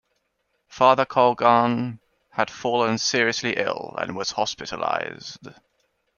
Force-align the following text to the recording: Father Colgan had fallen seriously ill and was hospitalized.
Father 0.67 1.05
Colgan 1.05 1.99
had 2.31 2.49
fallen 2.49 2.97
seriously 2.97 3.53
ill 3.55 3.93
and 3.99 4.15
was 4.15 4.31
hospitalized. 4.31 5.47